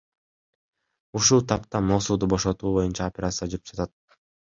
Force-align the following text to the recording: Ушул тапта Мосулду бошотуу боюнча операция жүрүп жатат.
Ушул 1.19 1.45
тапта 1.53 1.83
Мосулду 1.91 2.33
бошотуу 2.35 2.75
боюнча 2.81 3.09
операция 3.15 3.55
жүрүп 3.55 3.73
жатат. 3.73 3.99